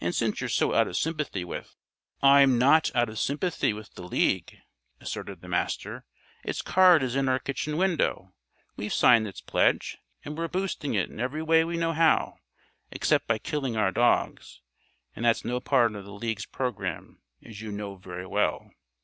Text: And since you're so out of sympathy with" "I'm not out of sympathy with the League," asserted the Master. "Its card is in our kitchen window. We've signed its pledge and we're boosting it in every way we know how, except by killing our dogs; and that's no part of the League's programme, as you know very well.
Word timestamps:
And 0.00 0.14
since 0.14 0.40
you're 0.40 0.48
so 0.48 0.74
out 0.74 0.86
of 0.86 0.96
sympathy 0.96 1.44
with" 1.44 1.74
"I'm 2.22 2.56
not 2.56 2.94
out 2.94 3.08
of 3.08 3.18
sympathy 3.18 3.72
with 3.72 3.94
the 3.94 4.04
League," 4.04 4.58
asserted 5.00 5.40
the 5.40 5.48
Master. 5.48 6.06
"Its 6.44 6.62
card 6.62 7.02
is 7.02 7.16
in 7.16 7.28
our 7.28 7.40
kitchen 7.40 7.76
window. 7.76 8.32
We've 8.76 8.92
signed 8.92 9.26
its 9.26 9.40
pledge 9.40 9.98
and 10.24 10.38
we're 10.38 10.46
boosting 10.46 10.94
it 10.94 11.10
in 11.10 11.18
every 11.18 11.42
way 11.42 11.64
we 11.64 11.76
know 11.78 11.94
how, 11.94 12.36
except 12.92 13.26
by 13.26 13.38
killing 13.38 13.76
our 13.76 13.90
dogs; 13.90 14.60
and 15.16 15.24
that's 15.24 15.44
no 15.44 15.58
part 15.58 15.96
of 15.96 16.04
the 16.04 16.12
League's 16.14 16.46
programme, 16.46 17.18
as 17.42 17.60
you 17.60 17.72
know 17.72 17.96
very 17.96 18.24
well. 18.28 18.70